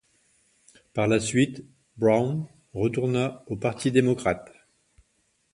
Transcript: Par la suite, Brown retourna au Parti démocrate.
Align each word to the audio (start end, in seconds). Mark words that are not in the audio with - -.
Par 0.95 1.07
la 1.07 1.19
suite, 1.19 1.63
Brown 1.97 2.47
retourna 2.73 3.43
au 3.45 3.55
Parti 3.55 3.91
démocrate. 3.91 4.49